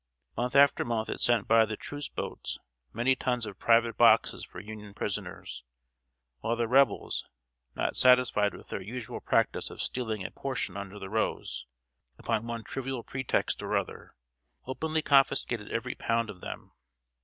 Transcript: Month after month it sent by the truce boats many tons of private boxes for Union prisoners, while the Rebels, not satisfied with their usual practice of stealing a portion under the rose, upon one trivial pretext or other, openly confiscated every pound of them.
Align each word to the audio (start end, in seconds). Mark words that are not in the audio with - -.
Month 0.35 0.55
after 0.55 0.83
month 0.83 1.09
it 1.09 1.19
sent 1.19 1.47
by 1.47 1.63
the 1.63 1.77
truce 1.77 2.07
boats 2.09 2.57
many 2.91 3.15
tons 3.15 3.45
of 3.45 3.59
private 3.59 3.97
boxes 3.97 4.43
for 4.43 4.59
Union 4.59 4.95
prisoners, 4.95 5.63
while 6.39 6.55
the 6.55 6.67
Rebels, 6.67 7.27
not 7.75 7.95
satisfied 7.95 8.55
with 8.55 8.69
their 8.69 8.81
usual 8.81 9.19
practice 9.19 9.69
of 9.69 9.79
stealing 9.79 10.25
a 10.25 10.31
portion 10.31 10.75
under 10.75 10.97
the 10.97 11.07
rose, 11.11 11.67
upon 12.17 12.47
one 12.47 12.63
trivial 12.63 13.03
pretext 13.03 13.61
or 13.61 13.77
other, 13.77 14.15
openly 14.65 15.03
confiscated 15.03 15.71
every 15.71 15.93
pound 15.93 16.31
of 16.31 16.41
them. 16.41 16.71